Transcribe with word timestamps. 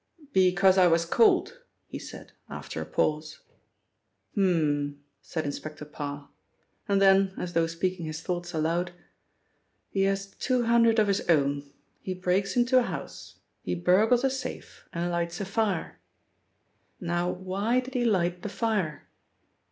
"Because 0.33 0.79
I 0.79 0.87
was 0.87 1.05
cold," 1.05 1.61
he 1.85 1.99
said 1.99 2.31
after 2.49 2.81
a 2.81 2.87
pause. 2.87 3.41
"H'm," 4.33 4.99
said 5.21 5.45
Inspector 5.45 5.85
Parr, 5.85 6.27
and 6.87 6.99
then 6.99 7.35
as 7.37 7.53
though 7.53 7.67
speaking 7.67 8.07
his 8.07 8.21
thoughts 8.23 8.51
aloud, 8.51 8.93
"he 9.91 10.01
has 10.05 10.25
two 10.25 10.63
hundred 10.63 10.97
of 10.97 11.07
his 11.07 11.21
own, 11.29 11.69
he 12.01 12.15
breaks 12.15 12.55
into 12.57 12.79
a 12.79 12.81
house, 12.81 13.41
he 13.61 13.75
burgles 13.75 14.23
a 14.23 14.31
safe 14.31 14.89
and 14.91 15.11
lights 15.11 15.39
a 15.39 15.45
fire. 15.45 15.99
Now, 16.99 17.29
why 17.29 17.79
did 17.79 17.93
he 17.93 18.03
light 18.03 18.41
the 18.41 18.49
fire? 18.49 19.07